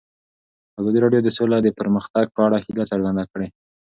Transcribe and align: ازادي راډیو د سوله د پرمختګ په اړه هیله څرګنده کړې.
ازادي 0.79 0.99
راډیو 1.01 1.25
د 1.25 1.29
سوله 1.37 1.57
د 1.61 1.67
پرمختګ 1.79 2.25
په 2.35 2.41
اړه 2.47 2.57
هیله 2.65 2.83
څرګنده 2.91 3.23
کړې. 3.31 3.47